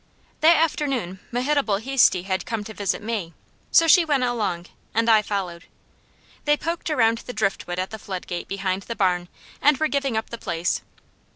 That 0.39 0.57
afternoon 0.57 1.19
Mehitabel 1.31 1.77
Heasty 1.79 2.23
had 2.23 2.47
come 2.47 2.63
to 2.63 2.73
visit 2.73 3.03
May, 3.03 3.33
so 3.69 3.85
she 3.87 4.03
went 4.03 4.23
along, 4.23 4.65
and 4.95 5.07
I 5.07 5.21
followed. 5.21 5.65
They 6.45 6.57
poked 6.57 6.89
around 6.89 7.19
the 7.19 7.33
driftwood 7.33 7.77
at 7.77 7.91
the 7.91 7.99
floodgate 7.99 8.47
behind 8.47 8.81
the 8.81 8.95
barn, 8.95 9.27
and 9.61 9.77
were 9.77 9.87
giving 9.87 10.17
up 10.17 10.31
the 10.31 10.39
place. 10.39 10.81